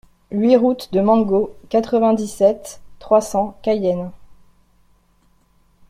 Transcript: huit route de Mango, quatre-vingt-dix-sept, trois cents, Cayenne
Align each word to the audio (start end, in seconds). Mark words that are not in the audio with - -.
huit 0.31 0.55
route 0.57 0.91
de 0.93 0.99
Mango, 0.99 1.55
quatre-vingt-dix-sept, 1.69 2.81
trois 2.97 3.21
cents, 3.21 3.59
Cayenne 3.61 4.09